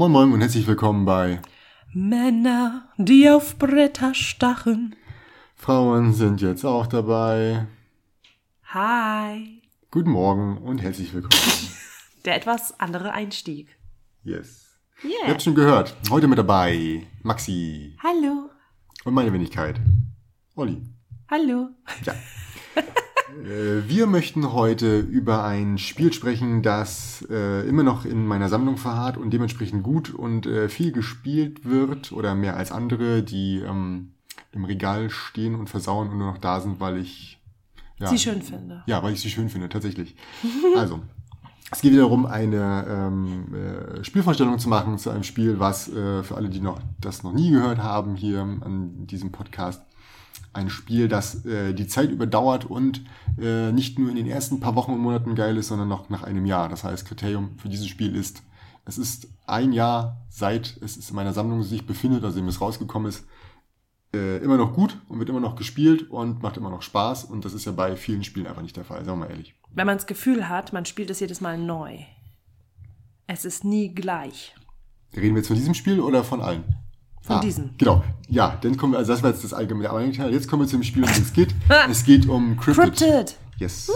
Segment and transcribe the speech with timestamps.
[0.00, 1.42] Moin Moin und herzlich willkommen bei
[1.92, 4.96] Männer, die auf Bretter stachen.
[5.54, 7.66] Frauen sind jetzt auch dabei.
[8.64, 9.60] Hi.
[9.90, 11.42] Guten Morgen und herzlich willkommen.
[12.24, 13.76] Der etwas andere Einstieg.
[14.24, 14.70] Yes.
[15.04, 15.12] Yeah.
[15.26, 15.94] Ihr habt schon gehört.
[16.08, 18.48] Heute mit dabei Maxi Hallo.
[19.04, 19.78] und meine Wenigkeit.
[20.56, 20.80] Olli.
[21.30, 21.68] Hallo.
[22.06, 22.14] Ja.
[23.44, 28.76] Äh, Wir möchten heute über ein Spiel sprechen, das äh, immer noch in meiner Sammlung
[28.76, 34.12] verharrt und dementsprechend gut und äh, viel gespielt wird oder mehr als andere, die ähm,
[34.52, 37.38] im Regal stehen und versauen und nur noch da sind, weil ich
[37.98, 38.82] ja, Sie schön finde.
[38.86, 40.16] Ja, weil ich sie schön finde, tatsächlich.
[40.76, 41.00] Also,
[41.70, 46.22] es geht wieder darum, eine ähm, äh, Spielvorstellung zu machen zu einem Spiel, was äh,
[46.22, 49.82] für alle, die noch das noch nie gehört haben hier an diesem Podcast,
[50.52, 53.02] ein Spiel, das äh, die Zeit überdauert und
[53.40, 56.22] äh, nicht nur in den ersten paar Wochen und Monaten geil ist, sondern noch nach
[56.22, 56.68] einem Jahr.
[56.68, 58.42] Das heißt, Kriterium für dieses Spiel ist,
[58.84, 63.24] es ist ein Jahr seit es in meiner Sammlung sich befindet, also es rausgekommen ist,
[64.12, 67.24] äh, immer noch gut und wird immer noch gespielt und macht immer noch Spaß.
[67.24, 69.54] Und das ist ja bei vielen Spielen einfach nicht der Fall, sagen wir mal ehrlich.
[69.72, 71.98] Wenn man das Gefühl hat, man spielt es jedes Mal neu.
[73.28, 74.54] Es ist nie gleich.
[75.14, 76.64] Reden wir jetzt von diesem Spiel oder von allen?
[77.22, 77.70] Von diesem.
[77.78, 78.02] Genau.
[78.28, 80.32] Ja, dann kommen wir, also das war jetzt das allgemeine Teil.
[80.32, 81.54] Jetzt kommen wir zu dem Spiel, um das es geht.
[81.90, 82.96] es geht um Cryptid.
[82.96, 83.36] Cryptid.
[83.58, 83.90] Yes.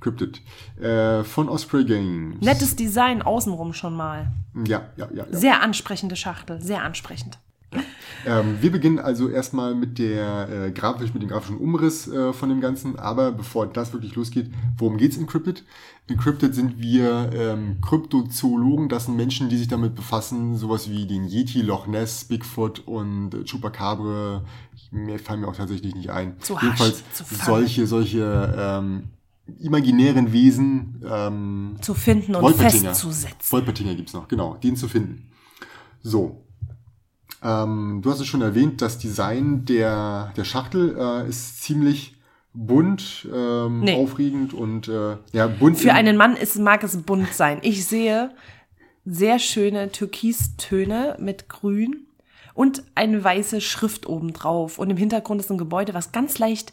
[0.00, 0.42] Cryptid.
[0.80, 2.40] Äh, von Osprey Games.
[2.42, 4.32] Nettes Design außenrum schon mal.
[4.66, 5.24] Ja, ja, ja.
[5.30, 5.38] ja.
[5.38, 6.60] Sehr ansprechende Schachtel.
[6.60, 7.38] Sehr ansprechend.
[8.24, 12.48] Ähm, wir beginnen also erstmal mit der äh, grafisch, mit dem grafischen Umriss äh, von
[12.50, 12.96] dem Ganzen.
[12.96, 15.64] Aber bevor das wirklich losgeht, worum geht's in Cryptid?
[16.08, 18.88] In Cryptid sind wir ähm, Kryptozoologen.
[18.88, 23.34] Das sind Menschen, die sich damit befassen, sowas wie den Yeti, Loch Ness, Bigfoot und
[23.34, 24.44] äh, Chupacabra.
[24.92, 26.36] Mir fallen mir auch tatsächlich nicht ein.
[26.40, 27.46] Zu Hasch, Jedenfalls zu fangen.
[27.46, 29.10] solche, solche ähm,
[29.58, 31.02] imaginären Wesen.
[31.08, 33.50] Ähm, Zu finden und festzusetzen.
[33.50, 35.30] Wolpertinger gibt's noch, genau, den zu finden.
[36.02, 36.44] So.
[37.42, 42.14] Ähm, du hast es schon erwähnt, das Design der, der Schachtel äh, ist ziemlich
[42.54, 43.96] bunt, ähm, Nee.
[43.96, 45.78] aufregend und äh, ja, bunt.
[45.78, 47.58] Für einen Mann ist, mag es bunt sein.
[47.62, 48.30] Ich sehe
[49.04, 52.06] sehr schöne Türkistöne mit Grün
[52.54, 54.78] und eine weiße Schrift oben drauf.
[54.78, 56.72] Und im Hintergrund ist ein Gebäude, was ganz leicht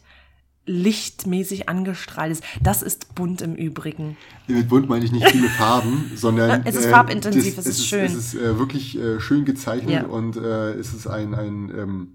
[0.70, 2.44] lichtmäßig angestrahlt ist.
[2.62, 4.18] Das ist bunt im Übrigen.
[4.48, 8.06] Mit bunt meine ich nicht viele Farben, sondern Es ist farbintensiv, es ist schön.
[8.06, 10.06] Es ist äh, wirklich äh, schön gezeichnet Ja.
[10.06, 12.08] und äh, es ist ein, ein ähm,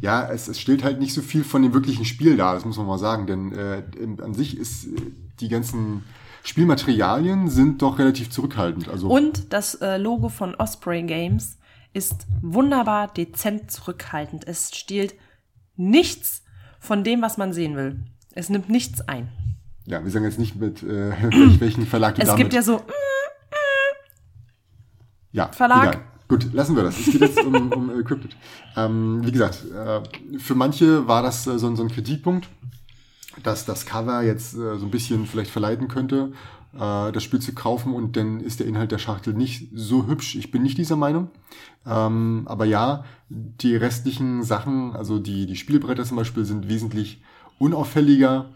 [0.00, 2.76] ja, es, es stellt halt nicht so viel von dem wirklichen Spiel dar, das muss
[2.76, 3.82] man mal sagen, denn äh,
[4.22, 4.90] an sich ist äh,
[5.40, 6.04] die ganzen
[6.42, 8.88] Spielmaterialien sind doch relativ zurückhaltend.
[8.88, 11.56] Also Und das äh, Logo von Osprey Games
[11.94, 14.46] ist wunderbar dezent zurückhaltend.
[14.46, 15.14] Es stiehlt
[15.76, 16.42] nichts
[16.86, 18.00] von dem, was man sehen will.
[18.32, 19.28] Es nimmt nichts ein.
[19.86, 22.62] ja, wir sagen jetzt nicht mit äh, welch- welchen Verlag du Es damit gibt ja
[22.62, 22.82] so,
[25.32, 25.82] Ja, Verlag.
[25.94, 26.02] Egal.
[26.28, 26.98] Gut, lassen wir das.
[26.98, 28.36] Es geht jetzt um, um äh, Cryptid.
[28.76, 32.48] Ähm, wie gesagt, äh, für manche war das äh, so, so ein Kritikpunkt,
[33.42, 36.32] dass das Cover jetzt äh, so ein bisschen vielleicht verleiten könnte,
[36.74, 40.34] äh, das Spiel zu kaufen und dann ist der Inhalt der Schachtel nicht so hübsch.
[40.36, 41.30] Ich bin nicht dieser Meinung.
[41.86, 47.22] Ähm, aber ja, die restlichen Sachen, also die, die Spielbretter zum Beispiel, sind wesentlich
[47.58, 48.46] unauffälliger.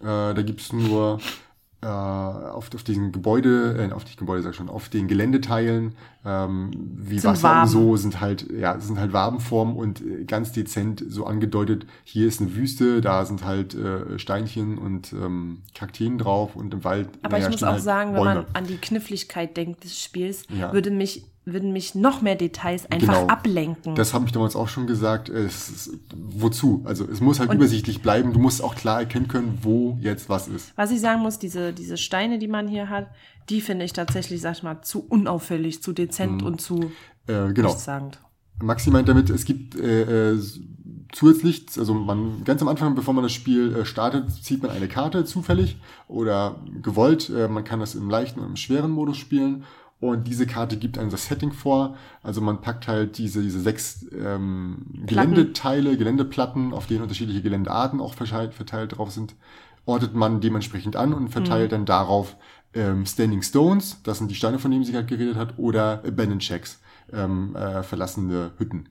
[0.00, 1.18] Äh, da gibt's nur
[1.84, 5.94] äh, auf, auf diesen Gebäude, äh, auf die Gebäude sag ich schon, auf den Geländeteilen,
[6.24, 7.60] ähm, wie Sind Wasser Waben.
[7.62, 12.26] und so sind halt, ja, sind halt Wabenformen und äh, ganz dezent so angedeutet, hier
[12.26, 17.08] ist eine Wüste, da sind halt äh, Steinchen und ähm, Kakteen drauf und im Wald.
[17.22, 18.34] aber naja, ich muss auch halt sagen, wenn Bäume.
[18.34, 20.72] man an die Kniffligkeit denkt des Spiels, Ja.
[20.72, 23.26] würde mich, würden mich noch mehr Details einfach Genau.
[23.26, 23.94] ablenken.
[23.96, 25.28] Das habe ich damals auch schon gesagt.
[25.28, 26.82] Es ist, wozu?
[26.84, 28.32] Also es muss halt Und- übersichtlich bleiben.
[28.32, 30.72] Du musst auch klar erkennen können, wo jetzt was ist.
[30.76, 33.08] Was ich sagen muss, diese, diese Steine, die man hier hat,
[33.50, 36.90] die finde ich tatsächlich, sag ich mal, zu unauffällig, zu dezent und zu
[37.26, 37.68] Äh, genau.
[37.68, 38.18] nichtssagend.
[38.62, 40.40] Maxi meint damit, es gibt äh, äh,
[41.12, 44.88] zusätzlich, also man ganz am Anfang, bevor man das Spiel äh, startet, zieht man eine
[44.88, 45.76] Karte zufällig
[46.08, 47.30] oder gewollt.
[47.30, 49.64] Äh, man kann das im leichten und im schweren Modus spielen.
[50.04, 51.96] Und diese Karte gibt einem das Setting vor.
[52.22, 58.12] Also man packt halt diese, diese sechs ähm, Geländeteile, Geländeplatten, auf denen unterschiedliche Geländearten auch
[58.12, 59.34] verteilt, verteilt drauf sind,
[59.86, 62.36] ortet man dementsprechend an und verteilt dann darauf
[62.74, 66.42] ähm, Standing Stones, das sind die Steine, von denen sie gerade geredet hat, oder Abandoned
[66.42, 68.90] Checks, ähm, äh, verlassene Hütten.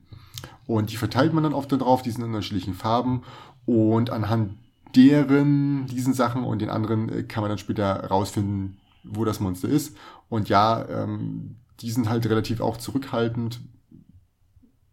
[0.66, 3.22] Und die verteilt man dann oft da drauf, die sind in unterschiedlichen Farben.
[3.66, 4.54] Und anhand
[4.96, 9.68] deren, diesen Sachen und den anderen äh, kann man dann später rausfinden, wo das Monster
[9.68, 9.96] ist.
[10.28, 13.60] Und ja, ähm, die sind halt relativ auch zurückhaltend.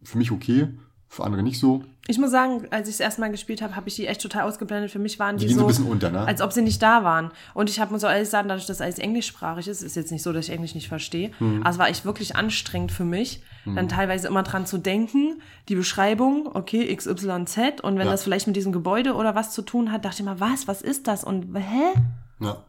[0.03, 0.67] Für mich okay.
[1.07, 1.83] für andere nicht so.
[2.07, 4.89] Ich muss sagen, als ich es erstmal gespielt habe, habe ich die echt total ausgeblendet.
[4.91, 6.21] Für mich waren die, Die so so, ein bisschen unter, ne?
[6.21, 7.31] als ob sie nicht da waren.
[7.53, 10.23] Und ich habe muss auch ehrlich sagen, dadurch, dass alles englischsprachig ist, ist jetzt nicht
[10.23, 11.31] so, dass ich Englisch nicht verstehe.
[11.37, 11.61] Hm.
[11.61, 15.75] Aber es war echt wirklich anstrengend für mich, dann teilweise immer dran zu denken, die
[15.75, 18.11] Beschreibung, okay, XYZ, und wenn Ja.
[18.11, 20.81] das vielleicht mit diesem Gebäude oder was zu tun hat, dachte ich mal, was, was
[20.81, 21.23] ist das?
[21.23, 21.93] Und hä?
[22.39, 22.65] Ja.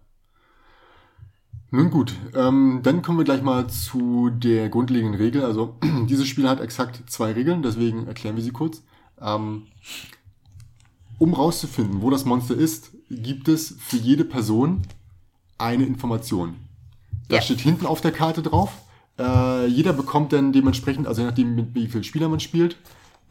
[1.74, 5.42] Nun gut, ähm, dann kommen wir gleich mal zu der grundlegenden Regel.
[5.42, 5.76] Also
[6.08, 8.82] dieses Spiel hat exakt zwei Regeln, deswegen erklären wir sie kurz.
[9.18, 9.62] Ähm,
[11.18, 14.82] um rauszufinden, wo das Monster ist, gibt es für jede Person
[15.56, 16.56] eine Information.
[17.28, 17.42] Da Ja.
[17.42, 18.70] steht hinten auf der Karte drauf.
[19.18, 22.76] Äh, jeder bekommt dann dementsprechend, also je nachdem mit wie vielen Spieler man spielt,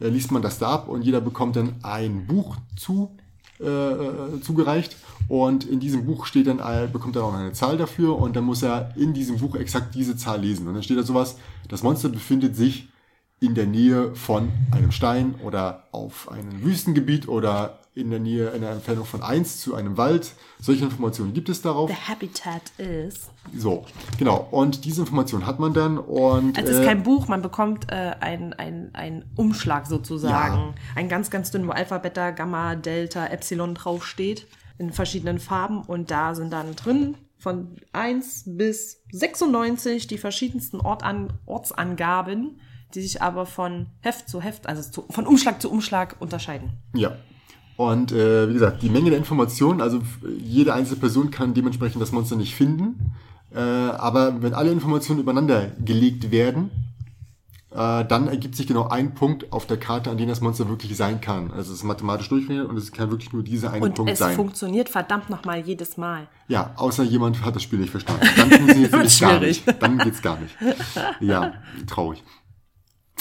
[0.00, 3.16] äh, liest man das da ab und jeder bekommt dann ein Buch zu,
[3.60, 4.96] äh, äh, zugereicht
[5.28, 8.44] und in diesem Buch steht dann, äh, bekommt er auch eine Zahl dafür und dann
[8.44, 10.66] muss er in diesem Buch exakt diese Zahl lesen.
[10.66, 11.36] Und dann steht da sowas,
[11.68, 12.88] das Monster befindet sich
[13.40, 18.62] in der Nähe von einem Stein oder auf einem Wüstengebiet oder in der Nähe, in
[18.62, 20.32] der Entfernung von eins zu einem Wald.
[20.60, 21.90] Solche Informationen gibt es darauf.
[21.90, 23.30] The habitat is.
[23.54, 23.84] So,
[24.18, 24.48] genau.
[24.50, 28.14] Und diese Information hat man dann und Es ist äh, kein Buch, man bekommt äh,
[28.20, 30.74] ein, ein, Umschlag sozusagen.
[30.94, 34.46] Ein ganz, ganz dünn, wo Alpha, Beta, Gamma, Delta, Epsilon draufsteht.
[34.78, 35.82] In verschiedenen Farben.
[35.82, 42.60] Und da sind dann drin von 1 bis 96 die verschiedensten Ortan Ortsangaben,
[42.94, 46.72] die sich aber von Heft zu Heft, also zu, von Umschlag zu Umschlag unterscheiden.
[46.94, 47.16] Ja.
[47.76, 50.00] Und äh, wie gesagt, die Menge der Informationen, also
[50.38, 53.12] jede einzelne Person kann dementsprechend das Monster nicht finden.
[53.54, 56.70] Äh, aber wenn alle Informationen übereinander gelegt werden,
[57.74, 60.96] äh, dann ergibt sich genau ein Punkt auf der Karte, an dem das Monster wirklich
[60.96, 61.50] sein kann.
[61.50, 64.18] Also es ist mathematisch durchgerechnet und es kann wirklich nur dieser eine Und Punkt es
[64.18, 64.36] sein.
[64.36, 66.28] funktioniert verdammt nochmal jedes Mal.
[66.48, 68.26] Ja, außer jemand hat das Spiel nicht verstanden.
[68.36, 69.64] Dann funktioniert es gar nicht.
[69.82, 70.54] Dann geht's gar nicht.
[71.20, 71.54] Ja,
[71.86, 72.22] traurig.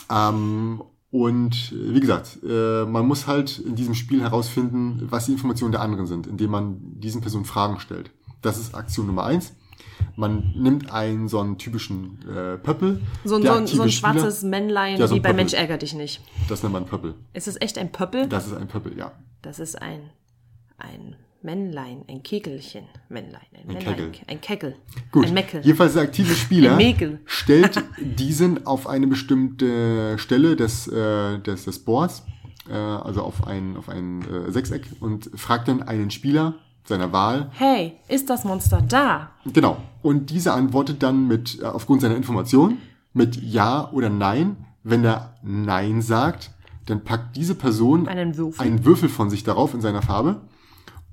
[0.09, 0.81] Ähm,
[1.11, 5.71] und äh, wie gesagt, äh, man muss halt in diesem Spiel herausfinden, was die Informationen
[5.73, 8.11] der anderen sind, indem man diesen Personen Fragen stellt.
[8.41, 9.53] Das ist Aktion Nummer eins.
[10.15, 13.01] Man nimmt einen so einen typischen äh, Pöppel.
[13.23, 15.35] So, so, ein- so ein Spieler- schwarzes Männlein, Ja, so wie bei Pöppel.
[15.43, 16.21] Mensch ärger dich nicht.
[16.49, 17.13] Das nennt man Pöppel.
[17.33, 18.27] Ist es echt ein Pöppel?
[18.27, 19.11] Das ist ein Pöppel, ja.
[19.43, 20.09] Das ist ein,
[20.77, 22.83] ein Männlein, ein Kegelchen.
[23.09, 24.11] Männlein, ein, Männlein, Kegel.
[24.27, 24.75] ein Kegel.
[25.11, 25.61] Gut, Ein Meckel.
[25.63, 31.79] jedenfalls der aktive Spieler Ein stellt diesen auf eine bestimmte Stelle des, äh, des, des
[31.79, 32.23] Boards,
[32.69, 37.49] äh, also auf ein, auf ein äh, Sechseck und fragt dann einen Spieler seiner Wahl,
[37.53, 39.31] Hey, ist das Monster da?
[39.51, 42.77] genau, und dieser antwortet dann mit, äh, aufgrund seiner Information,
[43.13, 44.57] mit Ja oder Nein.
[44.83, 46.49] Wenn er Nein sagt,
[46.87, 48.65] dann packt diese Person Einen Würfel.
[48.65, 50.41] einen Würfel von sich darauf in seiner Farbe.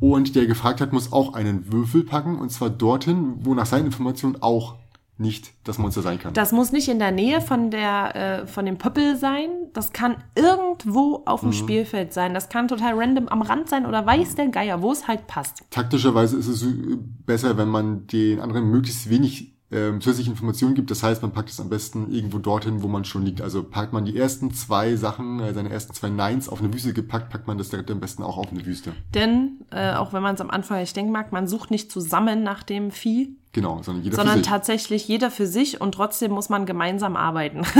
[0.00, 3.86] Und der gefragt hat, muss auch einen Würfel packen, und zwar dorthin, wo nach seinen
[3.86, 4.76] Informationen auch
[5.20, 6.32] nicht das Monster sein kann.
[6.34, 9.48] Das muss nicht in der Nähe von der äh, von dem Pöppel sein.
[9.72, 11.48] Das kann irgendwo auf Mhm.
[11.48, 12.34] dem Spielfeld sein.
[12.34, 15.64] Das kann total random am Rand sein oder weiß der Geier, wo es halt passt.
[15.70, 16.64] Taktischerweise ist es
[17.26, 20.90] besser, wenn man den anderen möglichst wenig ähm, zusätzliche Informationen gibt.
[20.90, 23.40] Das heißt, man packt es am besten irgendwo dorthin, wo man schon liegt.
[23.40, 26.92] Also packt man die ersten zwei Sachen, äh, seine ersten zwei Nines auf eine Wüste
[26.92, 28.92] gepackt, packt man das direkt am besten auch auf eine Wüste.
[29.14, 32.42] Denn, äh, auch wenn man es am Anfang nicht denken mag, man sucht nicht zusammen
[32.42, 34.48] nach dem Vieh, Genau, sondern jeder sondern für sich.
[34.48, 37.62] tatsächlich jeder für sich und trotzdem muss man gemeinsam arbeiten.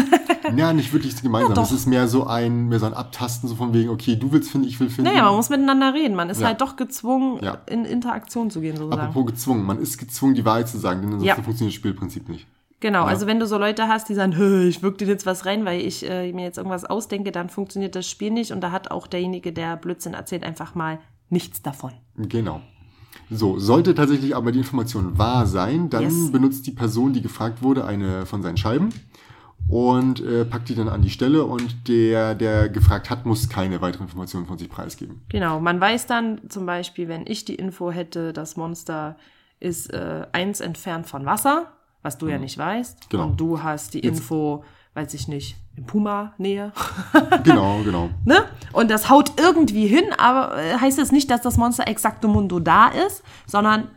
[0.57, 1.55] Ja, nicht wirklich gemeinsam.
[1.55, 4.33] Ja, es ist mehr so ein, mehr so ein Abtasten, so von wegen, okay, du
[4.33, 5.11] willst finden, ich will finden.
[5.11, 6.15] naja, man muss miteinander reden.
[6.15, 6.47] Man ist Ja.
[6.47, 7.59] halt doch gezwungen, Ja.
[7.67, 9.09] in Interaktion zu gehen, sozusagen.
[9.09, 11.35] Apropos gezwungen, man ist gezwungen, die Wahrheit zu sagen, denn ansonsten Ja.
[11.35, 12.47] funktioniert das Spielprinzip nicht.
[12.81, 15.45] Genau, also wenn du so Leute hast, die sagen, "Hö, ich wirke dir jetzt was
[15.45, 18.71] rein, weil ich äh, mir jetzt irgendwas ausdenke, dann funktioniert das Spiel nicht und da
[18.71, 21.91] hat auch derjenige, der Blödsinn erzählt, einfach mal nichts davon.
[22.17, 22.63] Genau.
[23.31, 26.33] So, sollte tatsächlich aber die Information wahr sein, dann Yes.
[26.33, 28.89] benutzt die Person, die gefragt wurde, eine von seinen Scheiben
[29.69, 33.81] und äh, packt die dann an die Stelle und der, der gefragt hat, muss keine
[33.83, 35.21] weiteren Informationen von sich preisgeben.
[35.29, 39.17] Genau, man weiß dann zum Beispiel, wenn ich die Info hätte, das Monster
[39.61, 41.67] ist äh, eins entfernt von Wasser,
[42.03, 43.11] was du ja nicht weißt.
[43.11, 43.25] Genau.
[43.27, 44.65] Und du hast die Info,
[44.99, 46.73] weiß ich nicht, in Puma-Nähe.
[47.45, 48.11] Genau, genau.
[48.25, 48.45] ne?
[48.73, 52.59] Und das haut irgendwie hin, aber äh, heißt es nicht, dass das Monster exacto mundo
[52.59, 53.89] da ist, sondern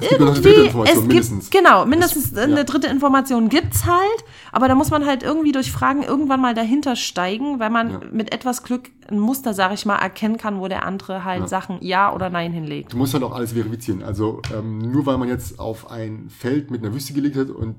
[0.00, 1.50] Es gibt eine dritte Information, es mindestens.
[1.50, 2.64] gibt, genau, mindestens eine ja.
[2.64, 6.94] dritte Information gibt's halt, aber da muss man halt irgendwie durch Fragen irgendwann mal dahinter
[6.94, 8.00] steigen, weil man Ja.
[8.12, 11.78] mit etwas Glück ein Muster, sag ich mal, erkennen kann, wo der andere halt Sachen
[11.80, 12.92] Ja oder Nein hinlegt.
[12.92, 14.02] Du musst halt auch alles verifizieren.
[14.02, 17.74] Also ähm, nur weil man jetzt auf ein Feld mit einer Wüste gelegt hat und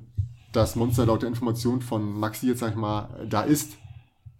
[0.52, 3.72] das Monster laut der Information von Maxi jetzt, sag ich mal, da ist,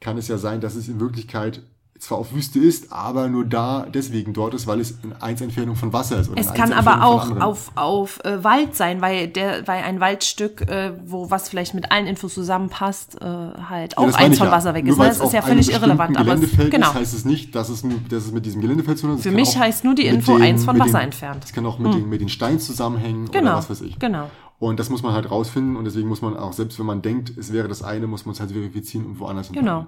[0.00, 1.62] kann es ja sein, dass es in Wirklichkeit
[1.98, 5.76] zwar auf Wüste ist, aber nur da deswegen dort ist, weil es in eins Entfernung
[5.76, 6.30] von Wasser ist.
[6.30, 10.62] Oder Es kann aber auch auf, auf äh, Wald sein, weil der, weil ein Waldstück,
[10.62, 14.52] äh, wo was vielleicht mit allen Infos zusammenpasst, äh, halt Ja, auch eins von ja.
[14.52, 14.98] Wasser weg Nur ist.
[14.98, 15.04] Ne?
[15.04, 16.16] weil Das ist ja völlig irrelevant.
[16.16, 16.88] Aber es, genau.
[16.88, 19.22] ist, heißt es nicht, dass es, nur, dass es mit diesem Geländefeld zu tun hat.
[19.22, 21.44] Für mich heißt nur die Info den- eins von Wasser den- entfernt.
[21.44, 23.98] Es kann auch mit, den, mit den Steinen zusammenhängen oder Genau, was weiß ich.
[23.98, 24.30] genau.
[24.60, 27.32] Und das muss man halt rausfinden und deswegen muss man auch, selbst wenn man denkt,
[27.38, 29.66] es wäre das eine, muss man es halt verifizieren und woanders hinpacken.
[29.66, 29.86] Genau.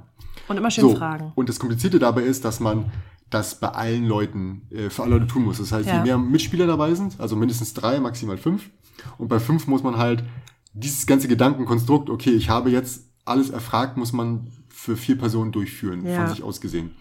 [0.48, 1.30] Und immer schön So, fragen.
[1.34, 2.90] und das Komplizierte dabei ist, dass man
[3.28, 5.58] das bei allen Leuten, äh, für alle Leute tun muss.
[5.58, 5.98] Das heißt, Ja.
[5.98, 8.70] je mehr Mitspieler dabei sind, also mindestens drei, maximal fünf,
[9.18, 10.24] und bei fünf muss man halt
[10.72, 16.06] dieses ganze Gedankenkonstrukt, okay, ich habe jetzt alles erfragt, muss man für vier Personen durchführen,
[16.06, 16.24] Ja.
[16.24, 16.92] von sich aus gesehen.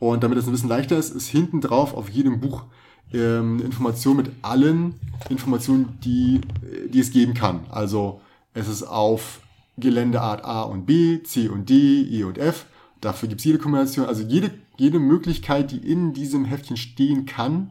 [0.00, 2.64] Und damit das ein bisschen leichter ist, ist hinten drauf auf jedem Buch
[3.12, 4.94] ähm, Information mit allen
[5.28, 6.40] Informationen, die,
[6.88, 7.60] die es geben kann.
[7.70, 8.20] Also
[8.54, 9.40] es ist auf
[9.78, 12.66] Geländeart A und B, C und D, E und F.
[13.00, 17.70] Dafür gibt es jede Kombination, also jede, jede Möglichkeit, die in diesem Heftchen stehen kann,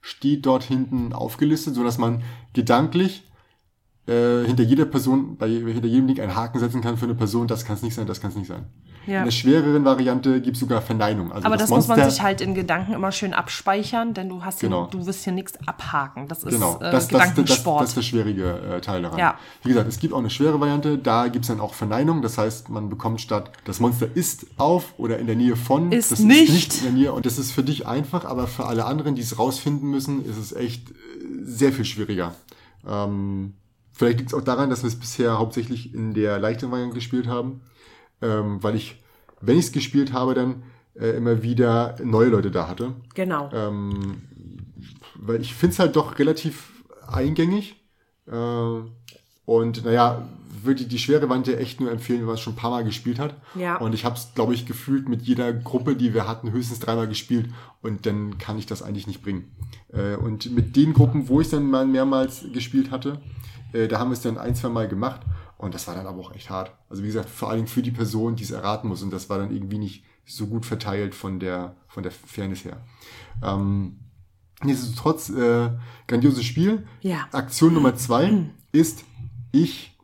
[0.00, 3.24] steht dort hinten aufgelistet, so dass man gedanklich
[4.06, 7.48] äh, hinter jeder Person, bei hinter jedem Link einen Haken setzen kann für eine Person,
[7.48, 8.66] das kann es nicht sein, das kann es nicht sein.
[9.06, 9.18] Ja.
[9.20, 11.32] In der schwereren Variante gibt es sogar Verneinung.
[11.32, 14.44] Also Aber das, muss man Monster- sich halt in Gedanken immer schön abspeichern, denn du
[14.44, 14.86] hast hier, Genau.
[14.86, 16.28] du wirst hier nichts abhaken.
[16.28, 17.82] Das ist Genau, äh, das, das, das, das, Gedankensport.
[17.82, 19.18] das ist der schwierige äh, Teil daran.
[19.18, 19.38] Ja.
[19.62, 22.38] Wie gesagt, es gibt auch eine schwere Variante, da gibt es dann auch Verneinung, das
[22.38, 26.20] heißt, man bekommt statt, das Monster ist auf oder in der Nähe von, Ist das
[26.20, 26.48] nicht.
[26.48, 29.14] ist nicht in der Nähe und das ist für dich einfach, aber für alle anderen,
[29.14, 30.94] die es rausfinden müssen, ist es echt äh,
[31.44, 32.34] sehr viel schwieriger.
[32.88, 33.54] Ähm,
[33.92, 37.26] vielleicht liegt es auch daran, dass wir es bisher hauptsächlich in der leichten Variante gespielt
[37.26, 37.60] haben,
[38.24, 39.02] ähm, weil ich,
[39.40, 40.62] wenn ich es gespielt habe, dann
[40.98, 42.92] äh, immer wieder neue Leute da hatte.
[43.14, 43.50] genau.
[43.52, 44.22] Ähm,
[45.16, 46.72] weil ich finde es halt doch relativ
[47.06, 47.76] eingängig.
[48.26, 48.80] Äh,
[49.46, 50.26] und naja,
[50.62, 52.84] würde ich die schwere Variante echt nur empfehlen, wenn man es schon ein paar Mal
[52.84, 53.34] gespielt hat.
[53.54, 53.76] Ja.
[53.76, 57.08] Und ich habe es, glaube ich, gefühlt mit jeder Gruppe, die wir hatten, höchstens dreimal
[57.08, 57.50] gespielt.
[57.82, 59.54] Und dann kann ich das eigentlich nicht bringen.
[59.92, 63.20] Äh, und mit den Gruppen, wo ich dann mal mehrmals gespielt hatte,
[63.72, 65.20] äh, da haben wir es dann ein, zwei Mal gemacht.
[65.64, 66.72] Und das war dann aber auch echt hart.
[66.90, 69.02] Also wie gesagt, vor allen Dingen für die Person, die es erraten muss.
[69.02, 72.82] Und das war dann irgendwie nicht so gut verteilt von der, von der Fairness her.
[73.42, 73.98] Ähm,
[74.62, 75.70] nichtsdestotrotz, äh,
[76.06, 76.86] grandioses Spiel.
[77.00, 77.28] Ja.
[77.32, 79.04] Aktion Nummer zwei ist,
[79.52, 79.96] ich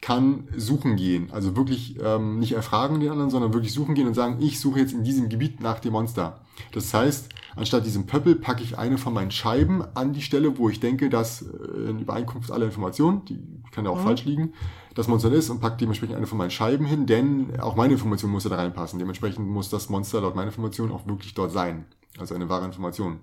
[0.00, 1.32] kann suchen gehen.
[1.32, 4.78] Also wirklich ähm, nicht erfragen den anderen, sondern wirklich suchen gehen und sagen, ich suche
[4.78, 6.44] jetzt in diesem Gebiet nach dem Monster.
[6.70, 10.68] Das heißt, anstatt diesem Pöppel packe ich eine von meinen Scheiben an die Stelle, wo
[10.68, 13.38] ich denke, dass äh, in Übereinkunft aller Informationen, die
[13.70, 14.52] kann ja auch falsch liegen,
[14.94, 18.30] das Monster ist und packe dementsprechend eine von meinen Scheiben hin, denn auch meine Information
[18.30, 18.98] muss ja da reinpassen.
[18.98, 21.86] Dementsprechend muss das Monster laut meiner Information auch wirklich dort sein.
[22.18, 23.20] Also eine wahre Information.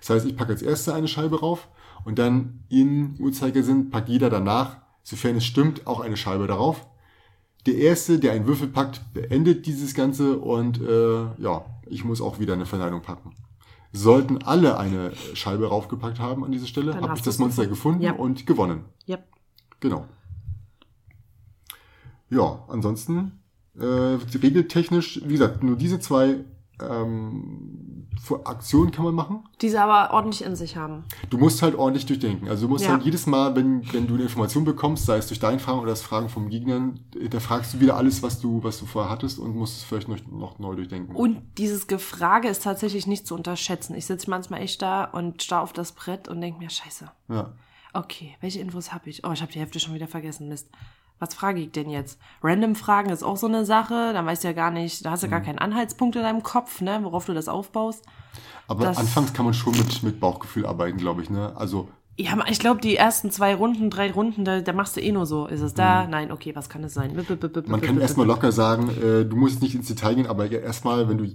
[0.00, 1.68] Das heißt, ich packe als erste eine Scheibe rauf
[2.04, 6.86] und dann in Uhrzeigersinn packt jeder danach, sofern es stimmt, auch eine Scheibe darauf.
[7.66, 12.40] Der erste, der einen Würfel packt, beendet dieses Ganze und äh, ja, ich muss auch
[12.40, 13.34] wieder eine Verneinung packen.
[13.92, 18.02] Sollten alle eine Scheibe raufgepackt haben an diese Stelle, habe ich das Monster gefunden.
[18.02, 18.12] Ja.
[18.12, 18.86] und gewonnen.
[19.06, 19.24] Yep.
[19.80, 20.06] Genau.
[22.30, 23.42] Ja, ansonsten
[23.78, 26.44] äh, regeltechnisch, wie gesagt, nur diese zwei
[26.80, 27.91] ähm,
[28.44, 29.44] Aktionen kann man machen.
[29.60, 31.04] Die sie aber ordentlich in sich haben.
[31.30, 32.48] Du musst halt ordentlich durchdenken.
[32.48, 32.92] Also du musst Ja.
[32.92, 35.90] halt jedes Mal, wenn, wenn du eine Information bekommst, sei es durch dein Fragen oder
[35.90, 37.00] das Fragen vom Gegnern,
[37.30, 40.08] da fragst du wieder alles, was du, was du vorher hattest und musst es vielleicht
[40.08, 41.14] noch, noch neu durchdenken.
[41.16, 43.94] Und dieses Gefrage ist tatsächlich nicht zu unterschätzen.
[43.96, 47.10] Ich sitze manchmal echt da und starr auf das Brett und denke mir, scheiße.
[47.28, 47.52] ja.
[47.94, 49.22] Okay, welche Infos habe ich?
[49.26, 50.48] Oh, ich habe die Hälfte schon wieder vergessen.
[50.48, 50.66] Mist.
[51.22, 52.18] Was frage ich denn jetzt?
[52.42, 54.10] Random Fragen ist auch so eine Sache.
[54.12, 55.30] Da weißt du ja gar nicht, da hast du Mhm.
[55.30, 58.04] gar keinen Anhaltspunkt in deinem Kopf, ne, worauf du das aufbaust.
[58.66, 61.30] Aber Das- anfangs kann man schon mit, mit Bauchgefühl arbeiten, glaube ich.
[61.30, 61.52] Ne?
[61.54, 61.88] Also
[62.18, 65.24] Ja, ich glaube, die ersten zwei Runden, drei Runden, da, da machst du eh nur
[65.26, 65.46] so.
[65.46, 66.08] Ist es da?
[66.08, 67.14] Nein, okay, was kann es sein?
[67.14, 67.70] Bip, bip, Mhm.
[67.70, 71.08] man kann erstmal locker sagen, äh, du musst nicht ins Detail gehen, aber ja, erstmal,
[71.08, 71.26] wenn du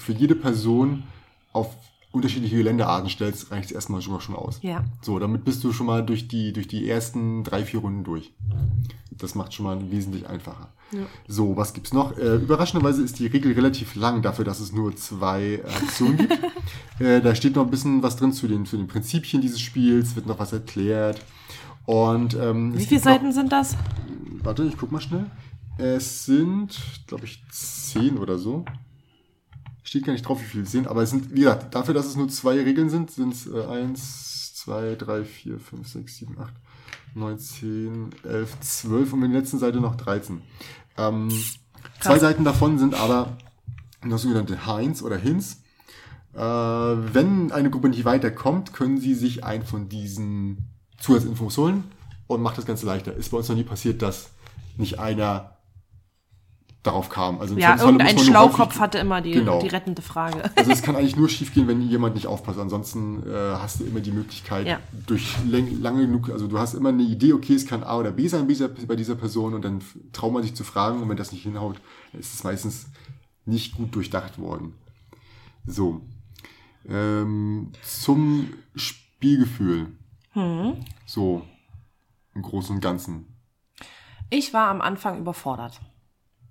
[0.00, 1.04] für jede Person
[1.52, 1.72] auf
[2.16, 4.58] unterschiedliche Geländearten stellst, reicht es erstmal schon mal schon aus.
[4.62, 4.84] Ja.
[5.02, 8.32] So, damit bist du schon mal durch die, durch die ersten drei, vier Runden durch.
[9.10, 10.68] Das macht schon mal wesentlich einfacher.
[11.26, 12.16] So, was gibt's noch?
[12.16, 16.38] Äh, überraschenderweise ist die Regel relativ lang dafür, dass es nur zwei Aktionen gibt.
[17.00, 20.14] äh, da steht noch ein bisschen was drin zu den, zu den Prinzipien dieses Spiels,
[20.14, 21.20] wird noch was erklärt.
[21.86, 23.76] Und ähm, Wie viele gibt noch- Seiten sind das?
[24.42, 25.26] Warte, ich guck mal schnell.
[25.78, 28.64] Es sind, glaube ich, zehn oder so.
[29.86, 32.06] Steht gar nicht drauf, wie viele es sind, aber es sind, wie gesagt, dafür, dass
[32.06, 36.36] es nur zwei Regeln sind, sind es äh, eins, zwei, drei, vier, fünf, sechs, sieben,
[36.40, 36.54] acht,
[37.14, 40.42] neun, zehn, elf, zwölf und mit der letzten Seite noch 13.
[40.98, 41.28] Ähm,
[42.00, 43.36] zwei Seiten davon sind aber
[44.02, 45.62] noch sogenannte Hints oder Hints.
[46.34, 50.66] Äh, wenn eine Gruppe nicht weiterkommt, können sie sich ein von diesen
[50.98, 51.84] Zusatzinfos holen
[52.26, 53.14] und macht das Ganze leichter.
[53.14, 54.30] Ist bei uns noch nie passiert, dass
[54.78, 55.55] nicht einer
[56.86, 57.40] darauf kam.
[57.40, 59.60] Also Ja, irgendein Schlaukopf hatte immer die, Genau.
[59.60, 60.50] die rettende Frage.
[60.56, 62.58] Also es kann eigentlich nur schiefgehen, wenn jemand nicht aufpasst.
[62.58, 64.80] Ansonsten äh, hast du immer die Möglichkeit, Ja.
[65.06, 68.28] durch lange genug, also du hast immer eine Idee, okay, es kann A oder B
[68.28, 68.46] sein
[68.86, 69.80] bei dieser, Person und dann
[70.12, 71.80] traut man sich zu fragen und wenn das nicht hinhaut,
[72.12, 72.86] ist es meistens
[73.44, 74.74] nicht gut durchdacht worden.
[75.66, 76.00] So.
[76.88, 79.88] Ähm, zum Spielgefühl.
[81.06, 81.42] So.
[82.34, 83.26] Im Großen und Ganzen.
[84.28, 85.80] Ich war am Anfang überfordert.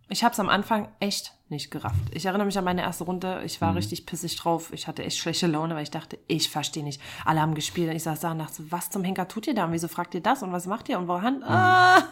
[0.08, 2.00] Ich habe es am Anfang echt nicht gerafft.
[2.12, 3.42] Ich erinnere mich an meine erste Runde.
[3.44, 4.72] Ich war richtig pissig drauf.
[4.72, 7.02] Ich hatte echt schlechte Laune, weil ich dachte, ich verstehe nicht.
[7.24, 9.66] Alle haben gespielt und ich saß da und dachte, was zum Henker tut ihr da?
[9.66, 10.44] Und wieso fragt ihr das?
[10.44, 11.00] Und was macht ihr?
[11.00, 11.44] Und woran?
[11.44, 12.04] Ah.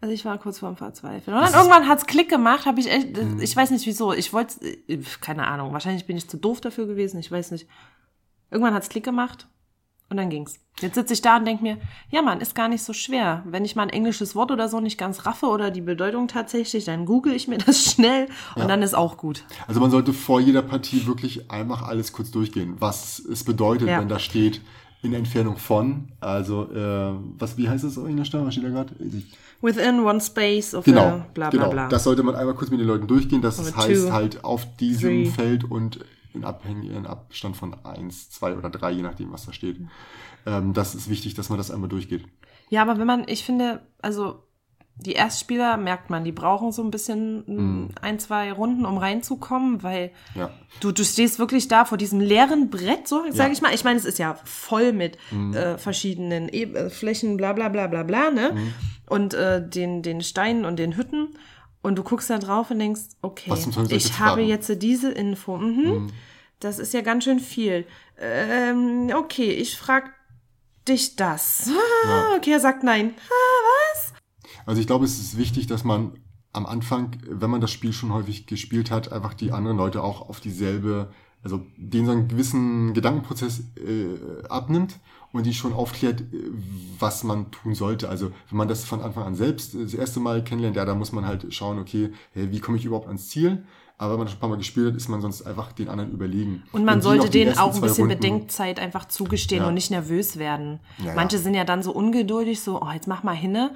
[0.00, 1.34] Also ich war kurz vorm Verzweifeln.
[1.34, 4.12] Und dann irgendwann hat's Klick gemacht, habe ich echt, ich weiß nicht wieso.
[4.12, 4.76] Ich wollte,
[5.22, 7.66] keine Ahnung, wahrscheinlich bin ich zu doof dafür gewesen, ich weiß nicht.
[8.50, 9.48] Irgendwann hat's Klick gemacht
[10.14, 10.60] und dann ging's.
[10.80, 11.76] Jetzt sitze ich da und denk mir,
[12.10, 13.42] ja Mann, ist gar nicht so schwer.
[13.46, 16.84] Wenn ich mal ein englisches Wort oder so nicht ganz raffe oder die Bedeutung tatsächlich,
[16.84, 19.44] dann google ich mir das schnell und dann ist auch gut.
[19.68, 24.00] Also man sollte vor jeder Partie wirklich einfach alles kurz durchgehen, was es bedeutet, Ja.
[24.00, 24.60] wenn da steht
[25.02, 26.08] in Entfernung von.
[26.20, 28.44] Also äh, was wie heißt das auf Englisch da?
[28.46, 28.94] Was steht da gerade?
[29.62, 31.70] Within one space of Genau, a bla bla genau.
[31.70, 31.88] bla.
[31.88, 33.42] Das sollte man einmal kurz mit den Leuten durchgehen.
[33.42, 35.26] Das heißt two, halt auf diesem three.
[35.30, 36.00] Feld und
[36.34, 39.80] in, Abhäng in Abstand von eins, zwei oder drei, je nachdem, was da steht.
[40.46, 42.24] Ähm, das ist wichtig, dass man das einmal durchgeht.
[42.68, 44.42] Ja, aber wenn man, ich finde, also
[44.96, 49.82] die Erstspieler merkt man, die brauchen so ein bisschen mm, ein, zwei Runden, um reinzukommen,
[49.82, 50.50] weil Ja.
[50.80, 53.52] du, du stehst wirklich da vor diesem leeren Brett, so sag Ja.
[53.52, 53.74] ich mal.
[53.74, 55.18] Ich meine, es ist ja voll mit
[55.52, 58.56] äh, verschiedenen e äh, Flächen, bla bla bla bla bla, ne?
[59.08, 61.36] Und äh, den, den Steinen und den Hütten.
[61.84, 65.58] Und du guckst da drauf und denkst, okay, Was ich habe jetzt diese Info.
[65.58, 66.10] Mhm.
[66.58, 67.86] Das ist ja ganz schön viel.
[68.18, 70.10] Ähm, okay, ich frag
[70.88, 71.70] dich das.
[72.06, 73.14] Ah, Okay, er sagt nein.
[74.66, 76.18] Also ich glaube, es ist wichtig, dass man
[76.54, 80.26] am Anfang, wenn man das Spiel schon häufig gespielt hat, einfach die anderen Leute auch
[80.26, 81.12] auf dieselbe,
[81.44, 84.98] also denen so einen gewissen Gedankenprozess äh, abnimmt
[85.32, 86.24] und die schon aufklärt, äh,
[86.98, 88.08] was man tun sollte.
[88.08, 90.94] Also wenn man das von Anfang an selbst äh, das erste Mal kennenlernt, ja, da
[90.94, 93.64] muss man halt schauen, okay, wie komme ich überhaupt ans Ziel?
[93.96, 96.10] Aber wenn man schon ein paar Mal gespielt hat, ist man sonst einfach den anderen
[96.10, 96.64] überlegen.
[96.72, 99.68] Und man die sollte denen auch ein bisschen Runden- Bedenkzeit einfach zugestehen Ja.
[99.68, 100.80] und nicht nervös werden.
[100.98, 101.14] Ja, ja.
[101.14, 103.70] Manche sind ja dann so ungeduldig, so, oh, jetzt mach mal hinne.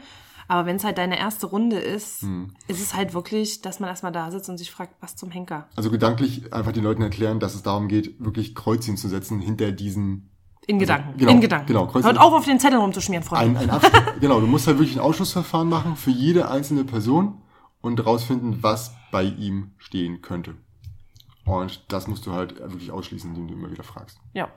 [0.50, 2.54] Aber wenn es halt deine erste Runde ist, Hm.
[2.68, 5.68] ist es halt wirklich, dass man erstmal da sitzt und sich fragt, was zum Henker?
[5.76, 9.72] Also gedanklich einfach den Leuten erklären, dass es darum geht, wirklich Kreuzchen zu setzen hinter
[9.72, 10.30] diesen
[10.66, 11.18] In Gedanken.
[11.18, 11.66] genau, in Gedanken.
[11.66, 13.60] genau, Kreuz- Hört auf, auf den Zettel rumzuschmieren, Freunde.
[13.60, 13.80] ein, ein
[14.20, 17.42] genau, du musst halt wirklich ein Ausschussverfahren machen für jede einzelne Person
[17.82, 20.54] und rausfinden, was bei ihm stehen könnte.
[21.44, 24.18] Und das musst du halt wirklich ausschließen, indem du immer wieder fragst.
[24.34, 24.48] ja.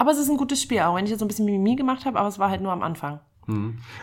[0.00, 2.04] Aber es ist ein gutes Spiel, auch wenn ich jetzt so ein bisschen Mimimi gemacht
[2.04, 3.18] habe, aber es war halt nur am Anfang.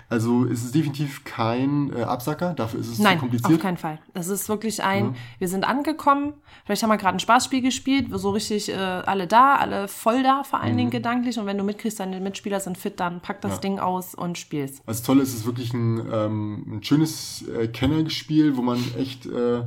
[0.10, 3.54] Also es ist definitiv kein äh, Absacker, dafür ist es Nein, zu kompliziert.
[3.54, 4.00] auf keinen Fall.
[4.14, 6.34] Es ist wirklich ein, wir sind angekommen,
[6.66, 10.44] vielleicht haben wir gerade ein Spaßspiel gespielt, so richtig äh, alle da, alle voll da,
[10.44, 10.78] vor allen Mhm.
[10.78, 11.38] Dingen gedanklich.
[11.38, 13.58] Und wenn du mitkriegst, deine Mitspieler sind fit, dann pack das Ja.
[13.60, 14.80] Ding aus und spielst.
[14.88, 18.80] Also das Tolle ist, es ist wirklich ein, ähm, ein schönes äh, Kennerspiel, wo man
[18.98, 19.64] echt äh, äh,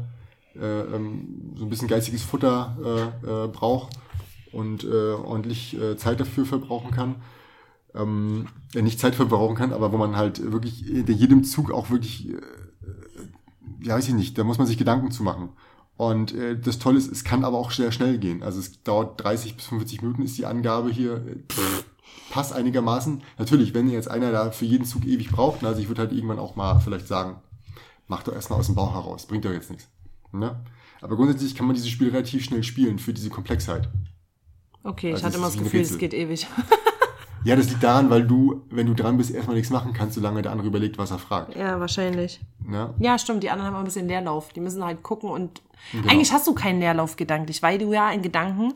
[0.60, 2.76] ähm, so ein bisschen geistiges Futter
[3.24, 3.96] äh, äh, braucht
[4.50, 7.16] und ordentlich Zeit dafür verbrauchen kann.
[7.98, 11.90] Ähm, äh, nicht Zeit verbrauchen kann, aber wo man halt wirklich in jedem Zug auch
[11.90, 12.40] wirklich, äh,
[13.82, 15.50] ja weiß ich nicht, da muss man sich Gedanken zu machen.
[15.96, 18.42] Und äh, das Tolle ist, es kann aber auch sehr schnell gehen.
[18.42, 21.14] Also es dauert 30 bis 45 Minuten ist die Angabe hier.
[21.16, 21.84] Äh, pff,
[22.30, 23.22] passt einigermaßen.
[23.36, 26.12] Natürlich, wenn jetzt einer da für jeden Zug ewig braucht, ne, also ich würde halt
[26.12, 27.42] irgendwann auch mal vielleicht sagen,
[28.06, 29.88] mach doch erstmal aus dem Bauch heraus, bringt doch jetzt nichts.
[30.32, 30.60] Ne?
[31.00, 33.88] Aber grundsätzlich kann man dieses Spiel relativ schnell spielen für diese Komplexheit.
[34.82, 36.46] Okay, Also ich hatte immer das Gefühl, es geht ewig.
[37.48, 40.42] Ja, das liegt daran, weil du, wenn du dran bist, erstmal nichts machen kannst, solange
[40.42, 41.56] der andere überlegt, was er fragt.
[41.56, 42.40] ja, wahrscheinlich.
[42.64, 42.92] Ne?
[42.98, 44.52] Ja, stimmt, die anderen haben ein bisschen Leerlauf.
[44.52, 46.08] Die müssen halt gucken und Genau.
[46.12, 48.72] eigentlich hast du keinen Leerlauf gedanklich, weil du ja in Gedanken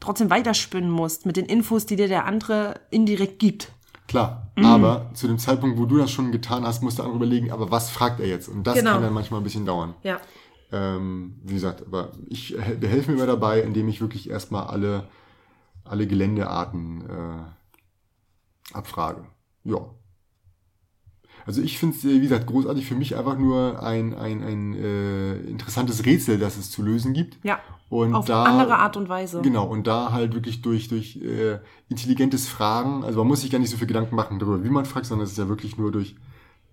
[0.00, 3.72] trotzdem weiterspinnen musst mit den Infos, die dir der andere indirekt gibt.
[4.08, 4.64] Klar, Mhm.
[4.66, 7.70] aber zu dem Zeitpunkt, wo du das schon getan hast, musst der andere überlegen, aber
[7.70, 8.48] was fragt er jetzt?
[8.48, 8.92] Und das Genau.
[8.92, 9.94] kann dann manchmal ein bisschen dauern.
[10.02, 10.18] Ja.
[10.72, 15.04] Ähm, wie gesagt, aber ich hel- behelfe mir immer dabei, indem ich wirklich erstmal alle,
[15.84, 17.42] alle Geländearten äh,
[18.72, 19.26] abfrage.
[19.64, 19.78] Ja.
[21.44, 25.36] Also ich finde es, wie gesagt, großartig für mich einfach nur ein, ein, ein äh,
[25.42, 27.38] interessantes Rätsel, das es zu lösen gibt.
[27.44, 27.60] Ja.
[27.88, 29.42] Und Auf da, andere Art und Weise.
[29.42, 33.60] Genau, und da halt wirklich durch, durch äh, intelligentes Fragen, also man muss sich gar
[33.60, 35.92] nicht so viel Gedanken machen darüber, wie man fragt, sondern es ist ja wirklich nur
[35.92, 36.16] durch,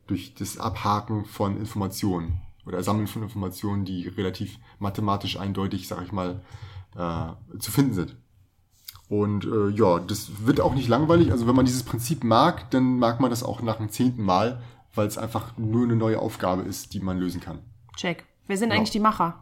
[0.08, 6.12] durch das Abhaken von Informationen oder Sammeln von Informationen, die relativ mathematisch eindeutig, sag ich
[6.12, 6.42] mal,
[6.96, 8.16] äh, zu finden sind.
[9.10, 11.32] Und äh, ja, das wird auch nicht langweilig.
[11.32, 14.62] Also wenn man dieses Prinzip mag, dann mag man das auch nach dem zehnten Mal,
[14.96, 17.60] weil es einfach nur eine neue Aufgabe ist, die man lösen kann.
[17.96, 18.26] Check.
[18.48, 19.36] Wer sind eigentlich die Macher?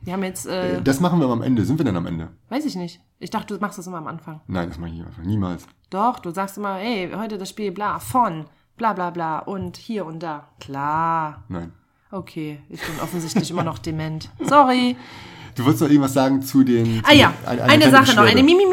[0.00, 1.64] Wir haben jetzt, äh, Äh, Das machen wir am Ende.
[1.64, 2.28] Sind wir denn am Ende?
[2.48, 3.00] weiß ich nicht.
[3.20, 4.40] Ich dachte, du machst das immer am Anfang.
[4.48, 5.66] Nein, das mache ich einfach niemals.
[5.90, 8.46] Doch, du sagst immer, hey, heute das Spiel bla, von,
[8.76, 10.48] bla bla bla und hier und da.
[10.58, 11.44] Klar.
[11.48, 11.72] Nein.
[12.10, 14.30] Okay, ich bin offensichtlich immer noch dement.
[14.42, 14.96] Sorry.
[15.54, 17.02] Du wolltest noch irgendwas sagen zu den.
[17.04, 18.64] Ah zu ja, den- eine, kleine Sache noch, eine Mimi,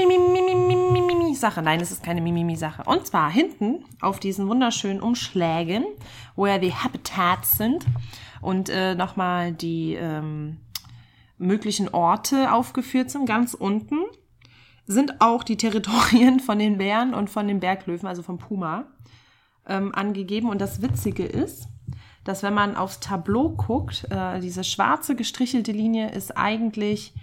[1.39, 1.61] Sache.
[1.61, 2.83] Nein, es ist keine Mimi Sache.
[2.85, 5.85] Und zwar hinten auf diesen wunderschönen Umschlägen,
[6.35, 7.85] wo ja die Habitats sind
[8.41, 10.57] und äh, nochmal die ähm,
[11.37, 13.97] möglichen Orte aufgeführt sind, ganz unten
[14.85, 18.87] sind auch die Territorien von den Bären und von den Berglöwen, also vom Puma,
[19.67, 20.49] ähm, angegeben.
[20.49, 21.67] Und das Witzige ist,
[22.23, 27.13] dass wenn man aufs Tableau guckt, äh, diese schwarze gestrichelte Linie ist eigentlich,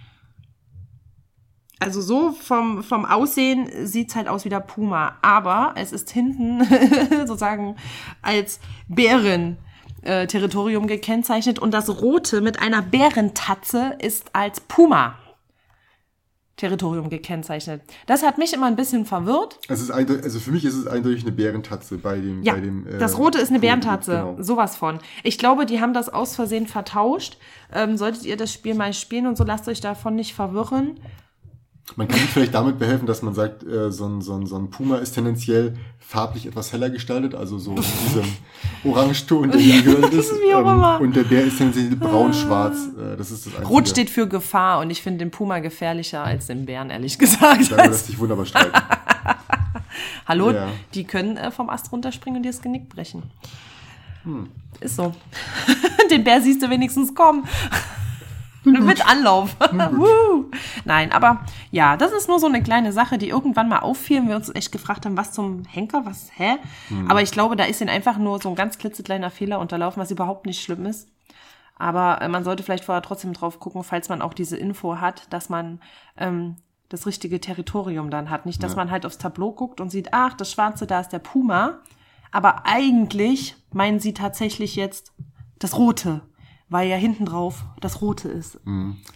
[1.79, 6.63] also so vom, vom Aussehen sieht's halt aus wie der Puma, aber es ist hinten
[7.27, 7.75] sozusagen
[8.21, 9.57] als Bären.
[10.01, 15.15] äh, Territorium gekennzeichnet und das rote mit einer Bärentatze ist als Puma
[16.57, 17.83] Territorium gekennzeichnet.
[18.07, 19.59] Das hat mich immer ein bisschen verwirrt.
[19.69, 22.41] Es eindeutig, also für mich ist es eindeutig eine Bärentatze bei dem.
[22.41, 24.11] Ja, bei dem, äh, das rote ist eine Bärentatze.
[24.11, 24.37] Genau.
[24.41, 24.97] Sowas von.
[25.23, 27.37] Ich glaube, die haben das aus Versehen vertauscht.
[27.71, 30.99] Ähm, solltet ihr das Spiel mal spielen und so, lasst euch davon nicht verwirren.
[31.95, 34.57] Man kann sich vielleicht damit behelfen, dass man sagt, äh, so, ein, so, ein, so
[34.57, 38.25] ein Puma ist tendenziell farblich etwas heller gestaltet, also so in diesem
[38.83, 40.31] Orangeton, der hier gehört ist.
[40.31, 40.99] Immer.
[41.01, 42.89] und der Bär ist tendenziell braun-schwarz.
[42.97, 43.67] Äh, das ist das Einzige.
[43.69, 47.71] Rot steht für Gefahr und ich finde den Puma gefährlicher als den Bären, ehrlich gesagt.
[47.71, 48.73] Da lässt sich wunderbar streiten.
[50.27, 50.67] Hallo, Ja.
[50.93, 53.23] die können äh, vom Ast runterspringen und dir das Genick brechen.
[54.23, 54.49] Hm.
[54.81, 55.13] Ist so.
[56.11, 57.45] den Bär siehst du wenigstens kommen.
[58.63, 59.55] Mit Anlauf.
[59.93, 60.51] Woo.
[60.87, 64.29] Nein, aber ja, das ist nur so eine kleine Sache, die irgendwann mal auffiel und
[64.29, 66.55] wir uns echt gefragt haben, was zum Henker, was, hä?
[66.87, 67.11] Hm.
[67.11, 70.11] Aber ich glaube, da ist ihnen einfach nur so ein ganz klitzekleiner Fehler unterlaufen, was
[70.11, 71.09] überhaupt nicht schlimm ist.
[71.75, 75.33] Aber äh, man sollte vielleicht vorher trotzdem drauf gucken, falls man auch diese Info hat,
[75.33, 75.81] dass man
[76.15, 76.55] ähm,
[76.87, 78.45] das richtige Territorium dann hat.
[78.45, 81.19] Nicht, dass man halt aufs Tableau guckt und sieht, ach, das Schwarze, da ist der
[81.19, 81.79] Puma.
[82.31, 85.11] Aber eigentlich meinen sie tatsächlich jetzt
[85.59, 86.21] das Rote,
[86.69, 88.59] weil ja hinten drauf das Rote ist.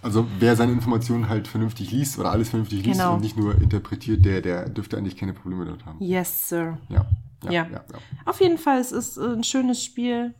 [0.01, 3.15] Also wer seine Informationen halt vernünftig liest oder alles vernünftig liest Genau.
[3.15, 5.97] und nicht nur interpretiert, der, der dürfte eigentlich keine Probleme dort haben.
[6.01, 6.77] Yes, Sir.
[6.89, 7.05] Ja.
[7.43, 7.51] Ja.
[7.51, 7.63] Ja.
[7.63, 7.81] ja, ja.
[8.25, 10.33] Auf jeden Fall, es ist äh, ein schönes Spiel.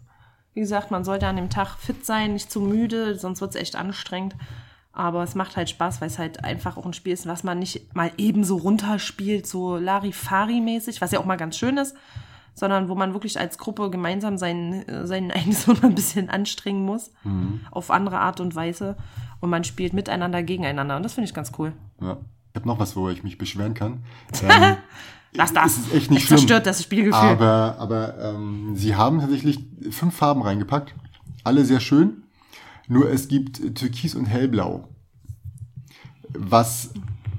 [0.53, 3.61] Wie gesagt, man sollte an dem Tag fit sein, nicht zu müde, sonst wird es
[3.61, 4.35] echt anstrengend.
[4.93, 7.59] Aber es macht halt Spaß, weil es halt einfach auch ein Spiel ist, was man
[7.59, 11.95] nicht mal eben so runterspielt, so Larifari-mäßig, was ja auch mal ganz schön ist,
[12.53, 16.85] sondern wo man wirklich als Gruppe gemeinsam seinen, äh, seinen eigentlich so ein bisschen anstrengen
[16.85, 17.11] muss,
[17.71, 18.97] auf andere Art und Weise.
[19.39, 20.95] Und man spielt miteinander, gegeneinander.
[20.97, 21.73] Und das finde ich ganz cool.
[22.01, 22.17] ja.
[22.53, 24.03] Ich habe noch was, wo ich mich beschweren kann.
[24.43, 24.75] Ähm,
[25.33, 25.77] Lass das.
[25.77, 26.37] Ist echt nicht Es schlimm.
[26.39, 27.13] zerstört das Spielgefühl.
[27.15, 29.59] Aber, aber ähm, sie haben tatsächlich
[29.89, 30.93] fünf Farben reingepackt.
[31.45, 32.23] Alle sehr schön.
[32.89, 34.89] Nur es gibt Türkis und Hellblau.
[36.37, 36.93] Was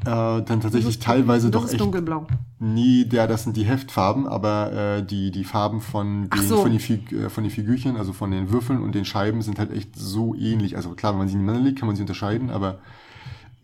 [0.04, 2.26] äh, dann tatsächlich teilweise das doch ist echt dunkelblau.
[2.58, 6.62] nie, der, das sind die Heftfarben, aber äh, die, die Farben von den, so.
[6.62, 9.58] von, den Fig, äh, von den Figürchen, also von den Würfeln und den Scheiben sind
[9.58, 10.76] halt echt so ähnlich.
[10.76, 12.78] Also klar, wenn man sie nebeneinander legt, kann man sie unterscheiden, aber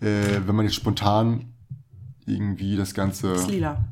[0.01, 1.47] äh, wenn man jetzt spontan
[2.27, 3.31] irgendwie das Ganze...
[3.33, 3.85] Das ist lila.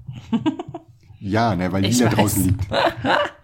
[1.19, 2.17] Ja, ne, weil Ich lila weiß.
[2.17, 2.67] draußen liegt.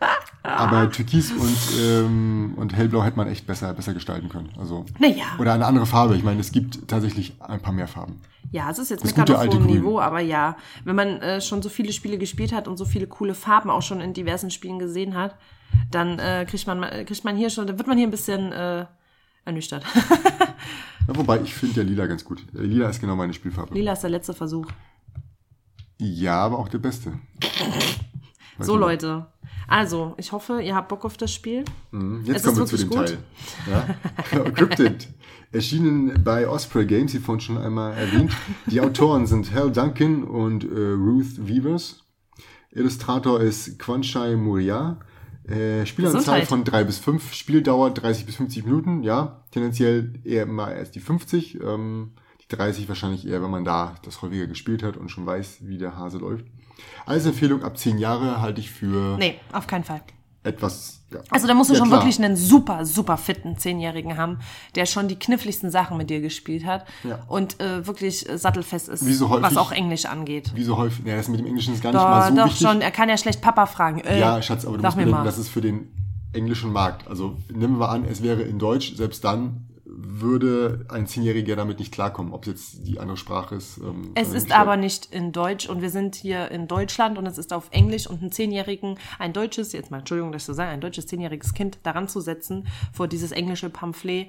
[0.68, 4.50] Aber Türkis und, ähm, und Hellblau hätte man echt besser, besser gestalten können.
[4.58, 5.24] Also, Naja.
[5.38, 6.16] Oder eine andere Farbe.
[6.16, 8.20] Ich meine, es gibt tatsächlich ein paar mehr Farben.
[8.50, 9.66] Ja, es ist jetzt Das meckern auf hohem.
[9.66, 13.06] Niveau, aber ja, wenn man äh, schon so viele Spiele gespielt hat und so viele
[13.06, 15.36] coole Farben auch schon in diversen Spielen gesehen hat,
[15.90, 18.52] dann äh, kriegt man äh, kriegt man hier schon, dann wird man hier ein bisschen
[18.52, 18.86] äh,
[19.44, 19.84] ernüchtert.
[21.08, 22.44] Ja, wobei, ich finde ja lila ganz gut.
[22.54, 23.74] Äh, Lila ist genau meine Spielfarbe.
[23.74, 24.68] Lila ist der letzte Versuch.
[25.98, 27.12] Ja, aber auch der beste.
[28.58, 28.80] Weiß So nicht.
[28.80, 29.26] Leute,
[29.68, 31.64] also ich hoffe, ihr habt Bock auf das Spiel.
[31.90, 33.18] Mhm, Jetzt Es kommen wir zu dem wirklich
[33.66, 33.94] Teil.
[34.34, 34.50] Ja?
[34.50, 35.08] Cryptid.
[35.52, 38.32] Erschienen bei Osprey Games, wie vorhin schon einmal erwähnt.
[38.66, 42.04] Die Autoren sind Hal Duncan und äh, Ruth Weavers.
[42.70, 44.98] Illustrator ist Quanshai Muria.
[45.44, 49.44] Äh, Spielanzahl von drei bis fünf, Spieldauer 30 bis 50 Minuten, ja.
[49.50, 51.60] Tendenziell eher immer erst die 50.
[51.60, 55.58] Ähm, die 30 wahrscheinlich eher, wenn man da das häufiger gespielt hat und schon weiß,
[55.62, 56.46] wie der Hase läuft.
[57.06, 60.00] Als Empfehlung ab 10 Jahre halte ich für Nee, auf keinen Fall.
[60.44, 61.00] etwas.
[61.12, 61.20] Ja.
[61.30, 62.00] Also da musst du Ja, schon klar.
[62.00, 64.38] wirklich einen super, super fitten Zehnjährigen haben,
[64.74, 67.18] der schon die kniffligsten Sachen mit dir gespielt hat Ja.
[67.28, 70.52] und äh, wirklich sattelfest ist, Wie so häufig- was auch Englisch angeht.
[70.54, 72.46] Wie so häufig, ja, das mit dem Englischen ist gar nicht Doch, mal so doch
[72.46, 72.66] wichtig.
[72.66, 74.00] schon, er kann ja schlecht Papa fragen.
[74.00, 75.88] Äh, Ja, Schatz, aber du musst mir bedenken, das ist für den
[76.32, 77.06] englischen Markt.
[77.08, 81.92] Also nehmen wir an, es wäre in Deutsch, selbst dann würde ein Zehnjähriger damit nicht
[81.92, 83.78] klarkommen, ob es jetzt die andere Sprache ist.
[83.78, 87.26] Ähm, Es also ist aber nicht in Deutsch und wir sind hier in Deutschland und
[87.26, 90.52] es ist auf Englisch und ein Zehnjährigen, ein deutsches, jetzt mal Entschuldigung, dass ich so
[90.54, 94.28] sage, ein deutsches zehnjähriges Kind daran zu setzen vor dieses englische Pamphlet,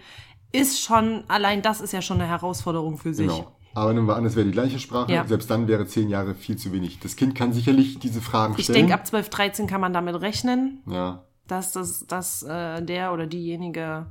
[0.51, 3.27] ist schon, allein das ist ja schon eine Herausforderung für sich.
[3.27, 3.51] Genau.
[3.75, 5.11] Aber nehmen wir an, es wäre die gleiche Sprache.
[5.11, 5.25] Ja.
[5.25, 6.99] Selbst dann wäre zehn Jahre viel zu wenig.
[6.99, 8.79] Das Kind kann sicherlich diese Fragen Ich stellen.
[8.79, 11.23] denke, ab 12, 13 kann man damit rechnen, ja.
[11.47, 14.05] dass, das, dass äh, der oder diejenige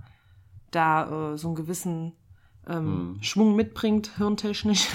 [0.72, 2.12] da äh, so einen gewissen
[2.66, 4.88] ähm, Schwung mitbringt, hirntechnisch.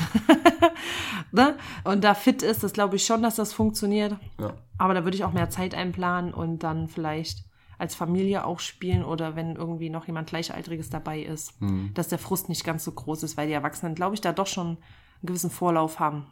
[1.32, 1.56] ne?
[1.84, 4.16] Und da fit ist, das glaube ich schon, dass das funktioniert.
[4.40, 4.54] ja.
[4.78, 7.46] Aber da würde ich auch mehr Zeit einplanen und dann vielleicht
[7.80, 11.54] als Familie auch spielen oder wenn irgendwie noch jemand Gleichaltriges dabei ist,
[11.94, 14.48] dass der Frust nicht ganz so groß ist, weil die Erwachsenen, glaube ich, da doch
[14.48, 14.78] schon einen
[15.24, 16.26] gewissen Vorlauf haben.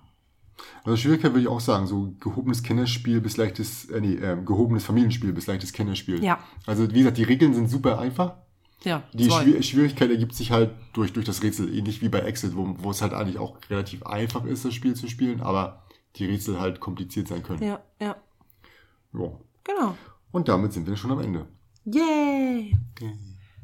[0.83, 4.85] Also Schwierigkeit würde ich auch sagen, so gehobenes Kennerspiel bis leichtes, äh, nee, äh, gehobenes
[4.85, 6.23] Familienspiel bis leichtes Kennerspiel.
[6.23, 6.39] Ja.
[6.65, 8.37] Also wie gesagt, die Regeln sind super einfach.
[8.85, 9.29] Ja, Die.
[9.29, 12.91] Schwier Schwierigkeit ergibt sich halt durch, durch das Rätsel, ähnlich wie bei Exit, wo, wo
[12.91, 15.83] es halt eigentlich auch relativ einfach ist, das Spiel zu spielen, aber
[16.15, 17.61] die Rätsel halt kompliziert sein können.
[17.63, 18.15] Ja, ja,
[19.13, 19.31] Ja.
[19.63, 19.97] genau.
[20.31, 21.45] Und damit sind wir schon am Ende.
[21.85, 22.75] Yay!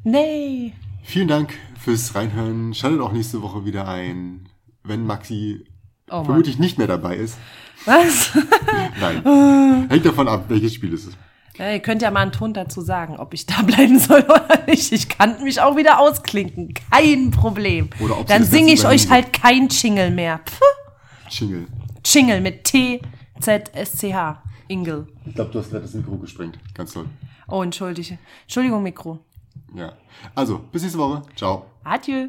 [0.04, 0.72] Nee!
[1.02, 2.74] Vielen Dank fürs Reinhören.
[2.74, 4.48] Schaltet auch nächste Woche wieder ein,
[4.84, 5.64] wenn Maxi
[6.10, 7.38] Oh vermutlich nicht mehr dabei ist.
[7.84, 8.32] Was?
[9.00, 9.86] Nein.
[9.88, 11.16] Hängt davon ab, welches Spiel es ist.
[11.58, 14.64] Ja, ihr könnt ja mal einen Ton dazu sagen, ob ich da bleiben soll oder
[14.66, 14.92] nicht.
[14.92, 16.72] Ich kann mich auch wieder ausklinken.
[16.90, 17.90] Kein Problem.
[18.00, 20.40] Oder ob Dann singe ich euch halt kein Jingle mehr.
[20.46, 20.60] Pff,
[21.28, 21.66] Jingle.
[22.04, 23.00] Jingle mit T,
[23.40, 24.42] Z, S, C, H.
[24.68, 25.06] Ingle.
[25.26, 26.58] Ich glaube, du hast gerade das Mikro gesprengt.
[26.74, 27.06] Ganz toll.
[27.48, 28.18] Oh, entschuldige.
[28.42, 29.18] Entschuldigung, Mikro.
[29.74, 29.92] Ja.
[30.34, 31.22] Also, bis nächste Woche.
[31.36, 31.66] Ciao.
[31.84, 32.28] Adieu.